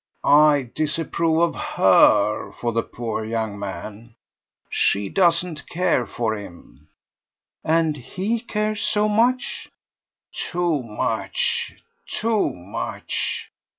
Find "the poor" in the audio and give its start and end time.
2.73-3.23